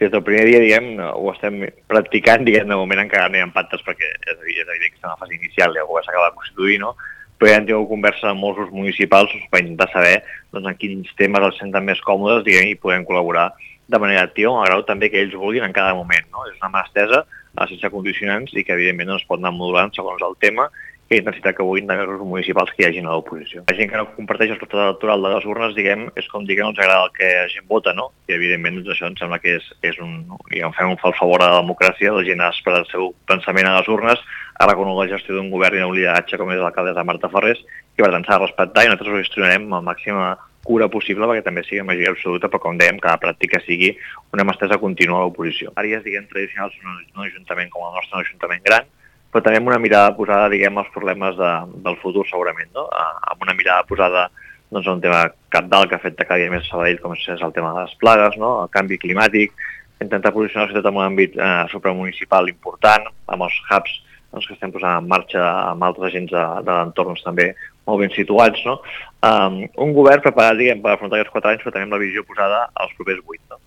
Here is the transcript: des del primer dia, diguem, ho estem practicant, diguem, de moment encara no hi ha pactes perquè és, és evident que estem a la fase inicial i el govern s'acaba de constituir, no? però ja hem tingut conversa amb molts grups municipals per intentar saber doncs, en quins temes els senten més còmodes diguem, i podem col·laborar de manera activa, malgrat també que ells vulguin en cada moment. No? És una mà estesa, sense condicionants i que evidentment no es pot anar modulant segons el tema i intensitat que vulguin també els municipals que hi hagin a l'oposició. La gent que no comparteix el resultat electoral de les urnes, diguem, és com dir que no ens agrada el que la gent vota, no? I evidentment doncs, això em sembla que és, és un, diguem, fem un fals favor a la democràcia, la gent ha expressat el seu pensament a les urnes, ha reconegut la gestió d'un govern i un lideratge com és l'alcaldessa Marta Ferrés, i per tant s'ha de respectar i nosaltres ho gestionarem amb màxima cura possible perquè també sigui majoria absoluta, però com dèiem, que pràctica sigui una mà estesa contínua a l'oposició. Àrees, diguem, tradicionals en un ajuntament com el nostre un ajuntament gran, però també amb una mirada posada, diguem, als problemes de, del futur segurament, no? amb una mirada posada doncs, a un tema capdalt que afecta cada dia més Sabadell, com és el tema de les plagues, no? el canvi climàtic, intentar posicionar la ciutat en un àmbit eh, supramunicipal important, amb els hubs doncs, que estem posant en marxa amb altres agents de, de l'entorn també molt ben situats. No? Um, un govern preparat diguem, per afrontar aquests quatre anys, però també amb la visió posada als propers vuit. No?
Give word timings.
des 0.00 0.10
del 0.12 0.24
primer 0.24 0.46
dia, 0.46 0.62
diguem, 0.62 0.90
ho 1.00 1.30
estem 1.32 1.60
practicant, 1.90 2.44
diguem, 2.46 2.68
de 2.70 2.78
moment 2.78 3.04
encara 3.04 3.28
no 3.28 3.38
hi 3.38 3.44
ha 3.44 3.52
pactes 3.54 3.84
perquè 3.86 4.08
és, 4.08 4.34
és 4.34 4.66
evident 4.66 4.90
que 4.90 4.96
estem 4.96 5.10
a 5.10 5.14
la 5.14 5.20
fase 5.20 5.36
inicial 5.36 5.74
i 5.74 5.82
el 5.82 5.88
govern 5.90 6.06
s'acaba 6.06 6.30
de 6.30 6.36
constituir, 6.40 6.78
no? 6.82 6.94
però 7.38 7.52
ja 7.52 7.60
hem 7.60 7.66
tingut 7.68 7.88
conversa 7.90 8.32
amb 8.32 8.42
molts 8.42 8.58
grups 8.58 8.74
municipals 8.74 9.34
per 9.50 9.62
intentar 9.62 9.88
saber 9.92 10.16
doncs, 10.52 10.66
en 10.66 10.78
quins 10.80 11.10
temes 11.18 11.44
els 11.46 11.58
senten 11.62 11.86
més 11.86 12.00
còmodes 12.06 12.44
diguem, 12.46 12.72
i 12.72 12.78
podem 12.82 13.06
col·laborar 13.06 13.52
de 13.88 14.00
manera 14.02 14.24
activa, 14.26 14.52
malgrat 14.56 14.88
també 14.88 15.08
que 15.08 15.20
ells 15.22 15.36
vulguin 15.38 15.64
en 15.64 15.72
cada 15.72 15.94
moment. 15.96 16.26
No? 16.34 16.44
És 16.50 16.58
una 16.58 16.72
mà 16.74 16.82
estesa, 16.84 17.22
sense 17.66 17.90
condicionants 17.90 18.52
i 18.54 18.62
que 18.62 18.74
evidentment 18.74 19.08
no 19.10 19.16
es 19.18 19.24
pot 19.26 19.40
anar 19.40 19.54
modulant 19.56 19.90
segons 19.96 20.22
el 20.22 20.36
tema 20.42 20.68
i 21.08 21.16
intensitat 21.22 21.56
que 21.56 21.64
vulguin 21.64 21.88
també 21.88 22.04
els 22.04 22.20
municipals 22.20 22.72
que 22.74 22.82
hi 22.82 22.86
hagin 22.88 23.06
a 23.08 23.14
l'oposició. 23.16 23.62
La 23.70 23.76
gent 23.78 23.88
que 23.90 23.96
no 23.96 24.08
comparteix 24.12 24.50
el 24.52 24.58
resultat 24.58 24.82
electoral 24.84 25.22
de 25.24 25.30
les 25.34 25.46
urnes, 25.48 25.76
diguem, 25.76 26.02
és 26.20 26.28
com 26.28 26.44
dir 26.44 26.58
que 26.58 26.66
no 26.66 26.72
ens 26.74 26.80
agrada 26.82 27.06
el 27.06 27.14
que 27.16 27.30
la 27.32 27.46
gent 27.52 27.64
vota, 27.70 27.94
no? 27.96 28.10
I 28.28 28.36
evidentment 28.36 28.76
doncs, 28.76 28.90
això 28.92 29.08
em 29.08 29.16
sembla 29.20 29.40
que 29.40 29.54
és, 29.56 29.70
és 29.88 29.96
un, 30.04 30.18
diguem, 30.50 30.74
fem 30.76 30.92
un 30.92 31.00
fals 31.00 31.16
favor 31.20 31.44
a 31.44 31.48
la 31.54 31.62
democràcia, 31.62 32.12
la 32.12 32.26
gent 32.28 32.44
ha 32.44 32.50
expressat 32.52 32.84
el 32.84 32.90
seu 32.92 33.08
pensament 33.30 33.70
a 33.70 33.78
les 33.78 33.88
urnes, 33.94 34.20
ha 34.58 34.68
reconegut 34.68 35.00
la 35.00 35.12
gestió 35.14 35.38
d'un 35.38 35.48
govern 35.54 35.78
i 35.78 35.86
un 35.86 35.96
lideratge 35.96 36.36
com 36.36 36.52
és 36.52 36.60
l'alcaldessa 36.60 37.06
Marta 37.08 37.32
Ferrés, 37.32 37.64
i 37.96 38.04
per 38.04 38.12
tant 38.12 38.28
s'ha 38.28 38.36
de 38.36 38.44
respectar 38.44 38.84
i 38.84 38.92
nosaltres 38.92 39.14
ho 39.14 39.24
gestionarem 39.24 39.64
amb 39.72 39.88
màxima 39.88 40.34
cura 40.68 40.90
possible 40.92 41.24
perquè 41.24 41.46
també 41.46 41.64
sigui 41.64 41.86
majoria 41.86 42.12
absoluta, 42.12 42.50
però 42.52 42.60
com 42.66 42.76
dèiem, 42.76 42.98
que 43.00 43.16
pràctica 43.22 43.62
sigui 43.64 43.94
una 44.36 44.44
mà 44.44 44.52
estesa 44.52 44.76
contínua 44.82 45.22
a 45.22 45.24
l'oposició. 45.24 45.72
Àrees, 45.80 46.04
diguem, 46.04 46.28
tradicionals 46.28 46.76
en 46.82 46.98
un 47.16 47.24
ajuntament 47.24 47.72
com 47.72 47.86
el 47.86 47.94
nostre 47.96 48.18
un 48.18 48.26
ajuntament 48.26 48.66
gran, 48.66 48.90
però 49.32 49.44
també 49.44 49.60
amb 49.60 49.70
una 49.70 49.80
mirada 49.82 50.14
posada, 50.16 50.50
diguem, 50.52 50.78
als 50.80 50.92
problemes 50.94 51.36
de, 51.36 51.54
del 51.84 51.98
futur 52.02 52.24
segurament, 52.28 52.70
no? 52.74 52.86
amb 52.88 53.44
una 53.44 53.56
mirada 53.56 53.84
posada 53.88 54.28
doncs, 54.70 54.86
a 54.86 54.94
un 54.94 55.02
tema 55.04 55.26
capdalt 55.52 55.90
que 55.90 55.96
afecta 55.96 56.26
cada 56.28 56.40
dia 56.42 56.52
més 56.52 56.68
Sabadell, 56.68 57.00
com 57.02 57.14
és 57.16 57.28
el 57.28 57.54
tema 57.56 57.74
de 57.74 57.84
les 57.86 57.94
plagues, 58.00 58.36
no? 58.40 58.54
el 58.64 58.72
canvi 58.72 59.00
climàtic, 59.00 59.54
intentar 60.00 60.32
posicionar 60.32 60.66
la 60.66 60.72
ciutat 60.72 60.90
en 60.90 61.00
un 61.00 61.06
àmbit 61.06 61.36
eh, 61.38 61.64
supramunicipal 61.72 62.48
important, 62.50 63.08
amb 63.28 63.48
els 63.48 63.56
hubs 63.68 63.96
doncs, 64.32 64.46
que 64.46 64.54
estem 64.54 64.72
posant 64.72 65.00
en 65.00 65.08
marxa 65.08 65.42
amb 65.72 65.84
altres 65.84 66.10
agents 66.10 66.32
de, 66.32 66.44
de 66.64 66.72
l'entorn 66.74 67.16
també 67.24 67.50
molt 67.88 68.02
ben 68.02 68.12
situats. 68.12 68.60
No? 68.68 68.78
Um, 69.24 69.62
un 69.80 69.94
govern 69.96 70.22
preparat 70.24 70.58
diguem, 70.60 70.82
per 70.84 70.94
afrontar 70.94 71.18
aquests 71.18 71.32
quatre 71.32 71.54
anys, 71.54 71.64
però 71.64 71.72
també 71.74 71.88
amb 71.88 71.96
la 71.96 72.02
visió 72.02 72.24
posada 72.28 72.66
als 72.74 72.92
propers 72.98 73.22
vuit. 73.24 73.40
No? 73.48 73.56